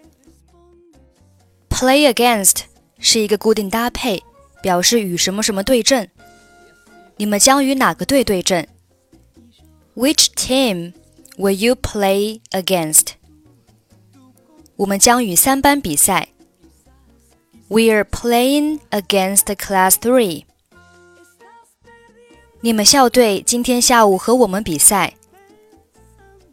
[1.69, 2.63] Play against
[2.99, 4.23] 是一个固定搭配，
[4.63, 6.09] 表示与什么什么对阵。
[7.17, 8.69] 你们将与哪个队对阵
[10.01, 10.93] ？which team
[11.37, 13.15] will you play against?
[14.77, 16.29] 我们将与三班比赛。
[17.69, 20.45] We are playing against class three.
[22.61, 25.15] 你们校队今天下午和我们比赛。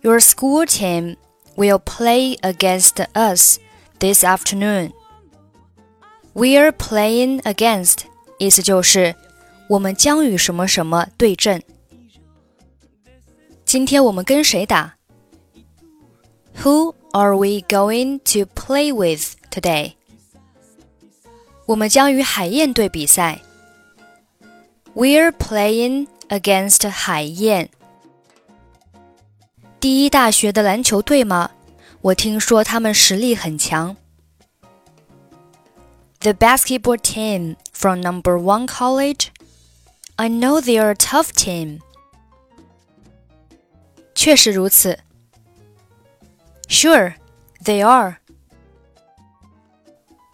[0.01, 1.17] Your school team
[1.55, 3.59] will play against us
[3.99, 4.91] this afternoon.
[6.33, 7.99] We are playing against
[8.37, 9.15] 意思就是
[9.69, 11.63] 我们将与什么什么对阵。
[13.67, 14.95] 今天我们跟谁打？
[16.61, 19.93] Who are we going to play with today？
[21.65, 23.41] 我们将与海燕队比赛。
[24.93, 27.69] We're playing against 海燕。
[29.79, 31.51] 第一大学的篮球队吗？
[32.01, 33.95] 我听说他们实力很强。
[36.19, 39.27] The basketball team from number one college.
[40.15, 41.79] I know they are a tough team.
[44.17, 44.99] 确实如此。
[46.67, 47.13] Sure,
[47.63, 48.17] they are.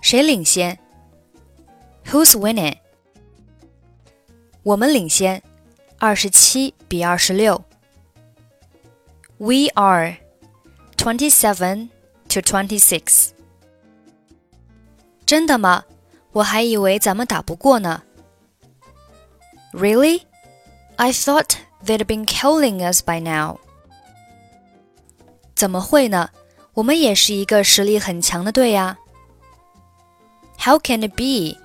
[0.02, 0.80] 谁领先？
[2.06, 2.78] Who's winning?
[4.64, 5.44] 我们领先，
[5.98, 7.64] 二十七比二十六。
[9.38, 10.18] We are
[10.98, 11.90] twenty-seven
[12.30, 13.30] to twenty-six.
[15.26, 15.86] 真的吗？
[16.32, 18.04] 我还以为咱们打不过呢。
[19.74, 20.24] Really?
[20.98, 23.60] I thought they'd been killing us by now.
[25.56, 26.30] 怎么会呢？
[26.74, 28.98] 我们也是一个实力很强的队呀。
[30.60, 31.58] How can it be?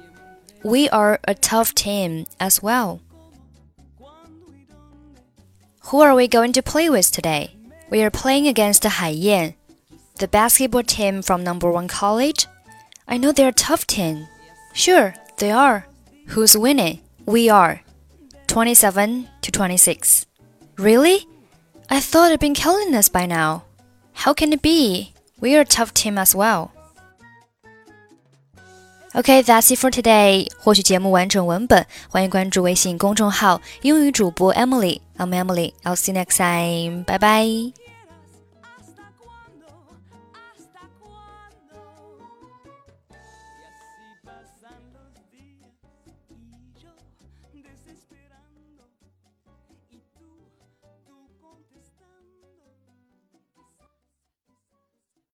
[0.63, 3.01] We are a tough team as well.
[5.91, 7.51] Who are we going to play with today?
[7.91, 9.55] We are playing against Haiyan,
[10.17, 12.47] the basketball team from number one college.
[13.07, 14.27] I know they're a tough team.
[14.73, 15.87] Sure, they are.
[16.29, 17.01] Who's winning?
[17.27, 17.83] We are.
[18.47, 20.27] 27 to 26.
[20.79, 21.29] Really?
[21.91, 23.65] I thought it'd been killing us by now.
[24.19, 25.13] How can it be?
[25.41, 26.71] We're a tough team as well.
[29.15, 30.49] Okay, that's it for today.
[30.59, 35.73] 获取节目完整文本，欢迎关注微信公众号“英语主播 Emily”。I'm Emily.
[35.85, 37.05] I'll see you next time.
[37.05, 37.88] Bye bye.